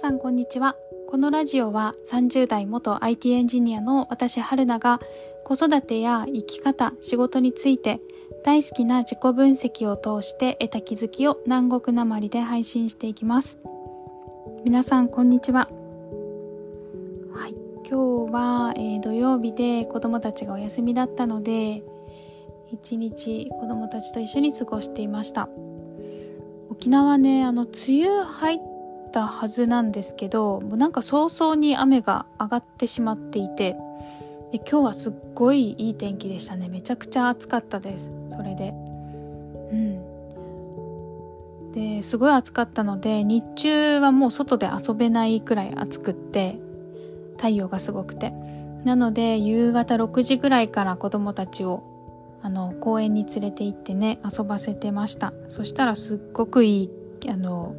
[0.00, 0.76] さんこんにちは。
[1.08, 4.98] このラジオは30代元 IT エンジニアの私春菜が
[5.44, 8.00] 子育てや生き方仕事について
[8.42, 13.58] 大好きな自己分析を通して得た気づきを南国なまりで配信していきます。
[14.64, 15.68] 皆さんこんにちは。
[17.34, 17.54] はい。
[17.86, 21.82] 今日は、えー、土曜日で子供たちがお休みだったので
[22.72, 25.50] 一日子供たちと一緒に過ごしていました。
[26.70, 28.69] 沖縄ねあの梅雨入っ
[29.10, 33.76] たはずなんですけどもうなんか早々に雨が上がってしまっていて
[34.52, 36.68] で今日はすっごいいい天気でしたね。
[36.68, 38.10] めちゃくちゃ暑かったです。
[38.30, 38.74] それで。
[39.72, 40.02] うん。
[41.72, 46.58] ですごい暑かったので日中はもう外で遊べないくらい暑くって
[47.36, 48.32] 太陽がすごくて。
[48.84, 51.82] なので夕方6時ぐらいから子供たちを
[52.42, 55.32] あの公園に連れて行ってね遊ばせてました。
[55.48, 56.90] そしたらすっごくいい
[57.28, 57.74] あの、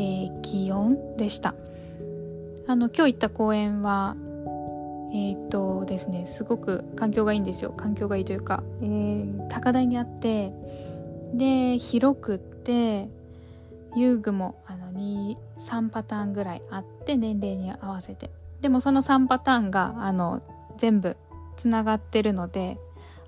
[0.00, 1.54] えー、気温でした。
[2.66, 4.16] あの今日行った公園は
[5.12, 7.72] えー、っとですねすごく環境がいいんですよ。
[7.76, 10.52] 環境がいいというか、えー、高台にあって
[11.34, 13.08] で広くって
[13.94, 18.30] 遊具もあの3パターンぐらいあって年齢に合わせて。
[18.60, 20.42] でもその3パターンがあの
[20.76, 21.16] 全部
[21.56, 22.78] つながってるので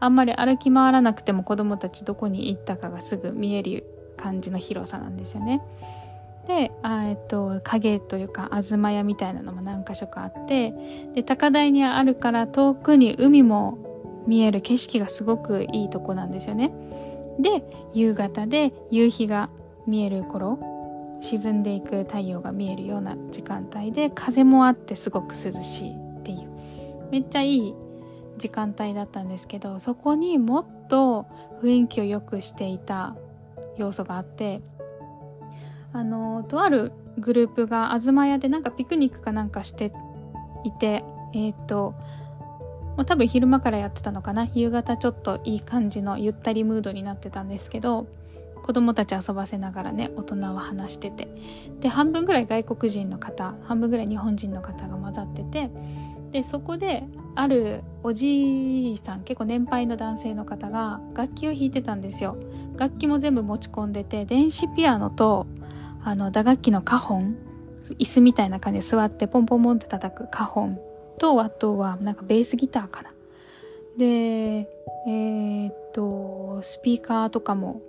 [0.00, 3.84] あんまり歩き回らなくても子供たちどこに行ったかがすぐ見える
[4.16, 5.62] 感じの広さなんですよね。
[6.46, 10.72] で、えっと、影というか、東屋みたいなのも何箇所かあって、
[11.14, 13.78] で、高台にあるから遠くに海も
[14.26, 16.72] 見える景色がすごくいいとこなんですよね。
[17.38, 17.62] で、
[17.94, 19.50] 夕方で夕日が
[19.86, 20.58] 見える頃、
[21.20, 26.48] 沈んでいく太陽が見えるような時間帯で、風もあってすごく涼しいっていう、
[27.10, 27.74] めっちゃいい
[28.40, 31.26] 時間帯だったんですけどそこにもっと
[31.62, 33.14] 雰囲気を良くしていた
[33.76, 34.62] 要素があって
[35.92, 39.92] あのとあるグループが東屋でなんかピクニックかなんかして
[40.64, 41.04] いて
[41.34, 41.94] えっ、ー、と
[42.96, 44.48] もう多分昼間からやってたのかな。
[44.54, 48.06] 夕方ちょっといい感じのゆったりムードになってたんですけど
[48.62, 51.28] 子供たち遊ばせながらね大人は話してて。
[51.80, 55.70] で半分ぐらい外国人の方半分ぐらい日本人の方が混ざってて
[56.30, 57.04] でそこで
[57.34, 62.36] あるおじいさん結構年配の男性の方が楽器を弾いてたんですよ。
[62.76, 65.46] 楽器も全部持ち込んでて電子ピアノと
[66.04, 67.36] あの打楽器のカホン
[67.98, 70.80] 椅子みたいな感じで座ってポンポンポンって叩くカホン
[71.18, 73.10] とあとはなんかベースギターかな。
[73.96, 77.82] でえー、っとスピーカーとかも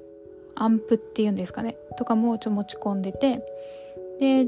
[0.56, 1.78] アンプっていうんですかね。
[1.98, 3.46] とかもちょ持ち込んでて
[4.20, 4.48] で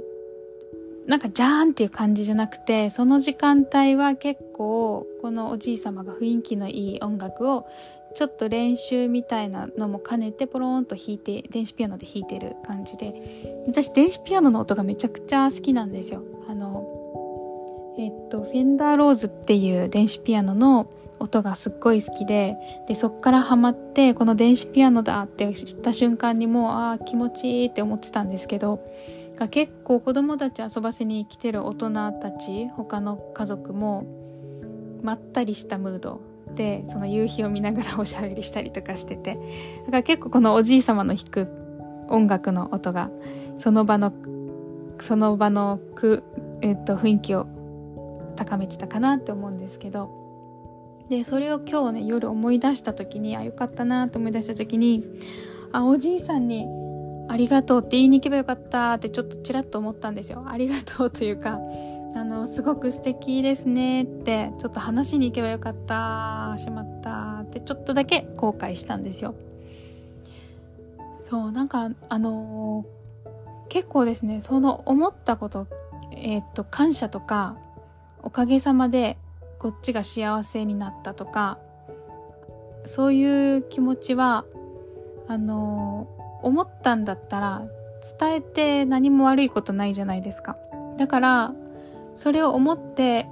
[1.08, 7.68] なんかジャーンっていう感じじゃなくてその時間帯は結構このおじい様が雰囲気のいい音楽を
[8.16, 16.24] ちょっと練習みたいなのも兼ねてポローンと弾いて電子ピアノで弾いてる感じで私電子ピアノの音がめちゃくちゃ好きなんですよ。
[16.48, 20.88] あのえっとフェンダーローズっていう電子ピアノの
[21.20, 22.56] 音がすっごい好きで
[22.88, 28.80] でそっからハマってこの電子ピアノだって知った瞬間にもうああ気持ちいいって思ってたんですけど
[29.38, 34.06] が結構子供たち遊ばせに来てる大人たち他の家族も
[35.02, 36.22] まったりしたムード。
[36.56, 39.36] でその夕日を見ながらおしゃべりしたりとかしてて。
[39.36, 41.48] だから結構このおじい様の弾く
[42.10, 43.10] 音楽の音が
[43.58, 44.14] その場の
[45.00, 46.24] その場のく、
[46.62, 47.48] えっと、雰囲気を
[48.36, 50.24] 高めてたかなって思うんですけど。
[51.10, 55.04] でそれを今日ね夜思い出した時にあよかったなと思い出した時に
[55.74, 56.66] あおじいさんに
[57.28, 60.46] ありがとうって言いに行けばよかったってちょっとちらっと思ったんですよ。
[60.48, 61.60] ありがとうというか、
[62.16, 69.36] あの、すごく素敵ですねって、ちょっと話しに行けばよかった、しまったってちょっとだけ後悔したんですよ。
[71.30, 75.68] そう、なんか、あのー、結構ですね、その思ったこと、
[76.12, 77.58] えー、っと、感謝とか、
[78.22, 79.18] おかげさまで
[79.58, 81.58] こっちが幸せになったとか、
[82.86, 84.46] そういう気持ちは、
[85.28, 87.64] あのー思ったんだったら
[88.20, 90.58] 伝えて何も悪いことないじゃないですか。
[90.98, 91.54] だから
[92.16, 93.28] それを思って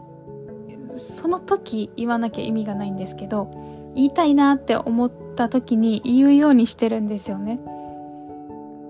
[0.89, 3.51] その時言わなきゃ意味がないんですけど
[3.95, 7.59] 言いたいなって思った時に言うようにしてるんですよね。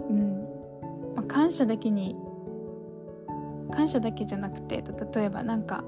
[0.09, 0.47] うん。
[1.15, 2.15] まあ、感謝だけに
[3.71, 4.83] 感謝だけじゃなくて
[5.13, 5.83] 例えばなんか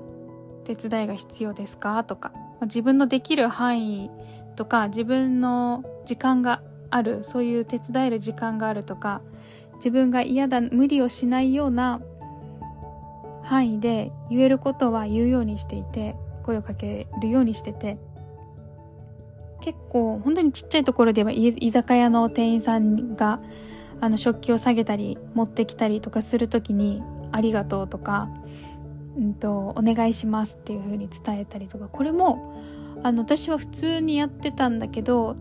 [0.63, 2.03] 手伝いが必要ですか？
[2.03, 4.09] とか、まあ、自分のできる範囲
[4.55, 6.61] とか自分の時間が
[6.93, 9.21] あるそういう手伝える時間があるとか
[9.75, 12.01] 自分が嫌だ無理をしないような
[13.43, 17.97] 範囲で言えることは言うようにしていて声をかけるようにしてて。
[19.61, 23.39] 結構本当にちっちゃいところでは居酒屋の店員さんが
[24.01, 27.01] あの食器を下げたり持ってきたりとかする時に
[27.33, 28.29] ありがとうとか、
[29.17, 32.53] うんと、お願いしますっていう風に伝えたりとか、これも、
[33.03, 35.35] あの、私は普通にやってたんだけど、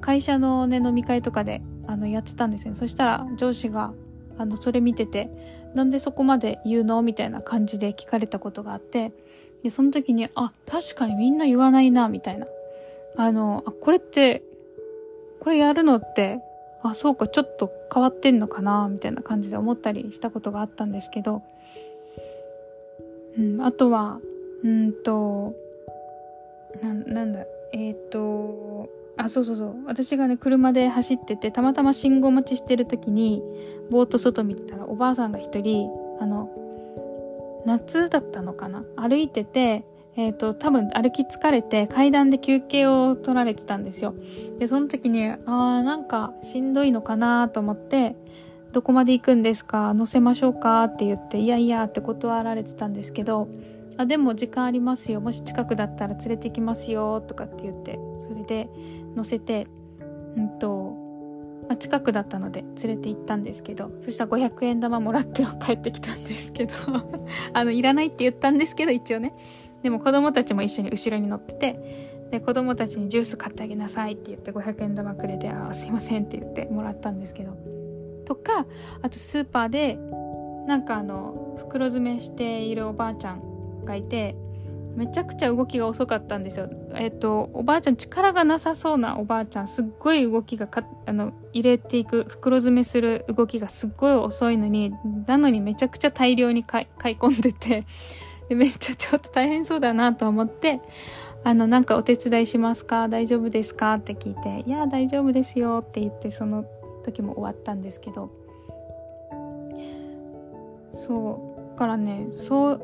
[0.00, 2.78] 会社のね、飲み会とかで、あの、やってたんですよ、ね。
[2.78, 3.92] そしたら、上司が、
[4.36, 5.30] あの、それ見てて、
[5.74, 7.02] なんでそこまで言うの？
[7.02, 9.12] みたいな感じで聞かれたことがあって、
[9.62, 12.46] で、その時に、あ、確かにみんな言わないな、みたいな。
[13.16, 14.42] あの、あ、これって、
[15.40, 16.40] これやるのって、
[16.82, 21.42] あ、そうか、ちょっと変わってんのかな、みたいな感じで思ったりしたことがあったんですけど、
[23.36, 24.20] うん、あとは、
[24.62, 25.54] うんと、
[26.82, 27.40] な、なんだ、
[27.72, 28.88] えっ、ー、と、
[29.18, 29.76] あ、そうそうそう。
[29.84, 33.42] 私がね、車で走ってて、たまたま信号待ちしてる時に、
[33.90, 36.48] ぼーっと外見てたら、おばあさんが一人、あの、
[37.66, 38.84] 夏だったのかな？
[38.96, 39.84] 歩いてて、
[40.16, 44.14] えっ、ー、と、多分歩き疲れて階段で休憩を取られてたんですよ。
[44.58, 48.16] で、その時に、あーなんかしんどいのかなと思って、
[48.72, 49.92] どこまで行くんですか？
[49.94, 50.84] 乗せましょうか？
[50.84, 53.48] って言って、いやいやって断られてたんですけど、
[53.96, 55.20] あ、でも時間ありますよ。
[55.20, 57.98] もし近くだったら連れてきますよとかって言って、
[58.28, 58.68] それで
[59.18, 59.66] 乗せて、
[60.36, 60.96] うんと、
[61.68, 66.72] まあ、近くだったので連れて行ったんですけど、そしたら500円玉もらって帰ってきたんですけど
[67.52, 69.34] あの、いらないって言ったんですけど、一応ね。
[69.82, 77.56] でも子供たちも一緒に後ろに乗ってて、で、子供たちにジュース買ってあげなさいって言って500円玉くれて、あ、すいませんって言ってもらったんですけど。
[78.24, 78.66] とか、
[79.02, 79.98] あとスーパーで、
[80.66, 84.36] なんかあの、袋詰めしているおばあちゃんがいて、
[84.98, 86.68] めちゃくちゃ動きが遅かったんですよ。
[86.94, 94.92] えっと、おばあちゃん力がなさそうなおばあちゃん、すっごい動きがか、あの、入れていく、袋詰めする動きがすっごい遅いのに、
[95.26, 97.84] なのにめちゃくちゃ大量に買い買い込んでて、
[98.48, 100.80] でめっちゃちょっと大変そうだなと思って、
[101.44, 103.08] あの、なんかお手伝いしますか？
[103.08, 103.94] 大丈夫ですか？
[103.94, 106.64] って聞いて、いや、大丈夫ですよって言って、その
[107.04, 108.30] 時も終わったんですけど、
[110.92, 111.58] そう。
[111.72, 112.82] だからね、そう、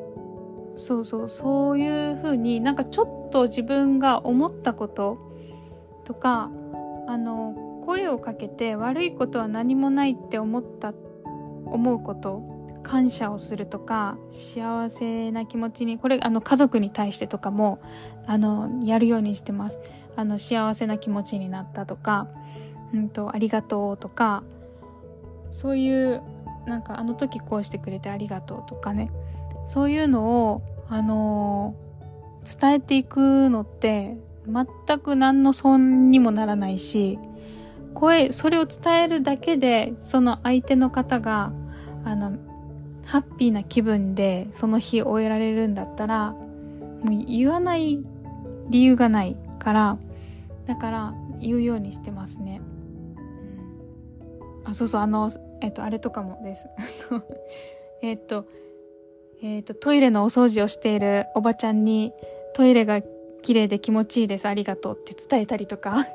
[0.76, 5.18] そうそう、そういうふうになんかちょっと自分が思ったこと
[6.04, 6.50] とか、
[7.06, 10.94] あの、声をかけて悪いことは何もないって思った、
[11.66, 12.54] 思うこと
[12.84, 17.80] 感謝をするとか幸せな気持ちにこれあの家族に対してとかも
[18.26, 19.80] あのやるようにしてます。
[20.16, 22.28] あの幸せな気持ちになったとか、
[22.92, 24.44] うんと、ありがとうとか
[25.50, 26.22] そういう
[26.66, 29.10] なんかあの時こうしてくれてありがとうとかね。
[29.64, 34.16] そういうのをあのー、伝えていくのって
[34.46, 37.18] 全く何の損にもならないし
[37.94, 41.52] 声それを伝えるだけでその相手の方が
[42.04, 42.36] あの
[43.06, 48.02] ハッピーな気分でその日終えられるんだったらもう言わない
[48.68, 49.98] 理由がないから
[50.66, 52.60] だから言うようにしてますね。
[54.64, 55.30] あそうそうあの
[55.60, 56.66] えっとあれとかもです。
[58.02, 58.46] えっと
[59.42, 62.12] えっとトイレのお掃除をしているおばちゃんに
[62.54, 63.02] トイレが
[63.42, 64.46] 綺麗で気持ちいいです。
[64.46, 66.06] ありがとうって伝えたりとか。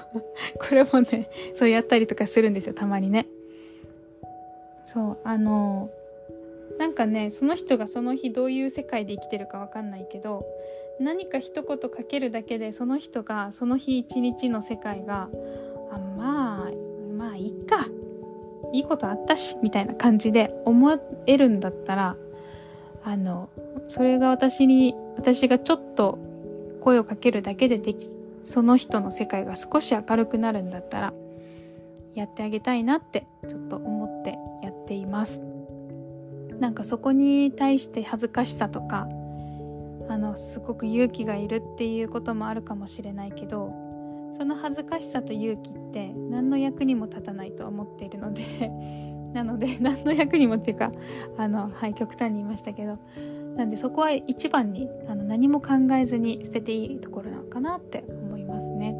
[0.60, 2.74] これもねそうやったりとかするんですよ。
[2.74, 3.26] たまにね。
[4.86, 5.90] そうあの
[6.78, 10.46] なんかねその人がその日どういう世界で生きてるかわかんないけど
[11.00, 15.28] 何か一言かけるだけでその人がその日一日の世界が
[15.90, 16.72] あまあ
[17.16, 17.86] まあいいか。
[18.72, 22.16] いいことあったしみたいな感じで思えるんだったら
[23.04, 23.50] あの
[23.88, 26.18] それが私に私がちょっと
[26.80, 28.10] 声をかけるだけででき
[28.44, 31.14] その人の世界が少し明るくなるんだったら
[32.14, 35.40] やってあげたいなってちょっと思ってやっています。
[36.60, 39.08] なんかそこに対して恥ずかしさとか
[40.08, 43.72] あのすごく勇気がいるっていうこともあるかもしれないけど
[44.36, 48.42] その恥ずかしさと勇気って何の役にも立たないと思っているので
[49.34, 50.92] なので 何の役にもっていうか
[51.36, 52.98] あのはい極端に言いましたけど。
[53.54, 58.96] なんでそこは一番にあの何も考えずに捨てていいところなのかなって思いますね。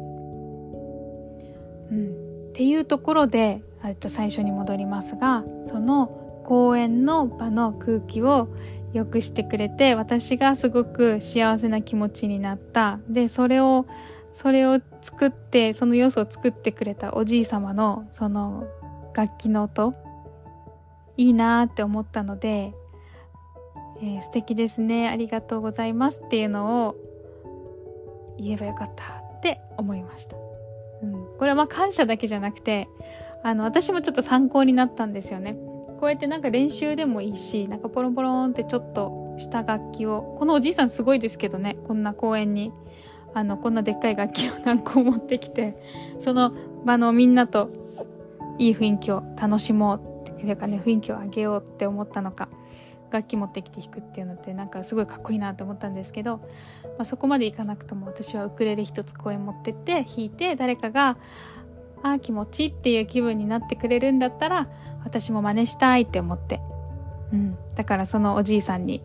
[1.91, 2.07] うん、
[2.51, 3.61] っていうところで
[3.99, 6.07] と最初に戻りますがその
[6.45, 8.47] 公園の場の空気を
[8.93, 12.99] 良くしてくれて私がすごく幸せな気持ちになった。
[13.09, 13.85] でそれを
[14.31, 18.67] それを作ってその要素を作ってくれたおじい様のその
[19.13, 19.93] 楽器の音
[21.17, 22.73] いいなって思ったので、
[24.01, 26.95] えー、素敵ですねありがとうございますっていうのを
[28.37, 29.03] 言えばよかった
[29.37, 30.35] って思いました、
[31.03, 32.87] うん、これはまあ感謝だけじゃなくて
[33.43, 35.55] あの私もちょっと参考になったんですよね。
[35.99, 42.71] こうやってなんか練習でもいいし、なんかポロポロンってちょっとした楽器を、このおじいさんすごいですけどね、こんな公園に、
[43.33, 45.77] あの、こんなでっかい楽器を何個持ってきて、
[46.19, 46.53] その
[46.85, 47.69] 場のみんなと
[48.57, 50.01] いい雰囲気を楽しもう
[50.35, 52.49] っていうかね、雰囲気を上げようって思ったのか、
[53.11, 56.43] 楽器持ってきて弾くっていうのってなんかすごいかっこいいなと思ったんですけど、ま
[56.99, 61.17] あ、そこまでいかなくとも私はウクレレ一つ公園持ってって弾いて誰かが
[62.03, 64.69] 「ああ気持ちいい」っていう気分になってくれるんだったら
[65.03, 66.59] 私も真似したいって思って、
[67.31, 69.03] うん、だからそのおじいさんに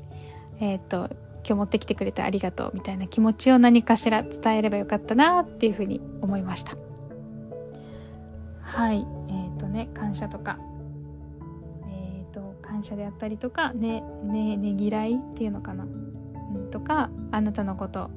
[0.59, 6.77] えっ、ー、と今日持ってきてくれてありがとうみたいな気持ちを何かしら伝えればよかったなっていうふうに思いました。
[8.61, 8.99] はい。
[8.99, 10.59] えっ、ー、とね感謝とか、
[12.71, 18.11] 感謝であったりとかねねねぎらいっていうのかな、うん、とかあなたのこと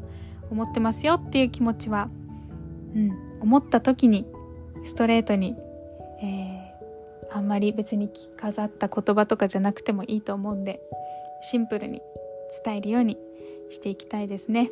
[0.51, 2.09] 思ってますよっていう気持ちは
[2.95, 4.25] うん思った時に
[4.85, 5.55] ストレートに、
[6.21, 10.79] えー、あんまり別に飾った言葉とかじゃなくてもいいと思うんで
[11.41, 12.01] シンプルに
[12.63, 13.17] 伝えるように
[13.69, 14.69] していきたいですね。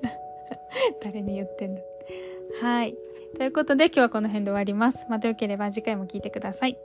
[1.04, 1.82] 誰に言ってんだ。
[2.62, 2.96] はい。
[3.36, 5.06] ということで今日はこの辺で終わります。
[5.08, 6.78] またよければ次回も聞いてください。